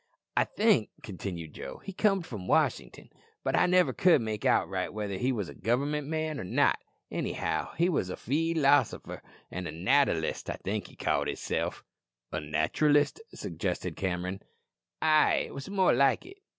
"I 0.35 0.45
think," 0.45 0.89
continued 1.03 1.53
Joe, 1.53 1.77
"he 1.85 1.93
comed 1.93 2.25
from 2.25 2.47
Washington, 2.47 3.11
but 3.43 3.55
I 3.55 3.67
never 3.67 3.93
could 3.93 4.19
make 4.19 4.45
out 4.45 4.67
right 4.67 4.91
whether 4.91 5.15
he 5.15 5.31
wos 5.31 5.47
a 5.47 5.53
Government 5.53 6.07
man 6.07 6.39
or 6.39 6.43
not. 6.43 6.79
Anyhow, 7.11 7.75
he 7.77 7.87
wos 7.87 8.09
a 8.09 8.15
pheelosopher 8.15 9.21
a 9.51 9.61
natter 9.61 10.15
list 10.19 10.49
I 10.49 10.55
think 10.63 10.87
he 10.87 10.95
call 10.95 11.27
his 11.27 11.39
self" 11.39 11.83
"A 12.31 12.39
naturalist," 12.41 13.21
suggested 13.35 13.95
Cameron. 13.95 14.41
"Ay, 15.03 15.43
that 15.49 15.53
wos 15.53 15.69
more 15.69 15.93
like 15.93 16.25
it. 16.25 16.37